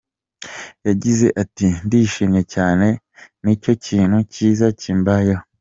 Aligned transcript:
Yagize 0.87 1.27
ati” 1.41 1.67
Ndishimye 1.85 2.41
cyane, 2.53 2.87
ni 3.43 3.53
cyo 3.61 3.73
kintu 3.85 4.17
cyiza 4.33 4.65
kimbayeho. 4.79 5.43